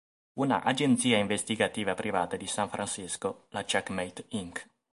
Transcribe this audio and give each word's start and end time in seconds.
Una 0.43 0.63
agenzia 0.63 1.19
investigativa 1.19 1.93
privata 1.93 2.35
di 2.35 2.47
San 2.47 2.69
Francisco, 2.69 3.45
la 3.49 3.63
"Checkmate 3.65 4.25
Inc. 4.29 4.67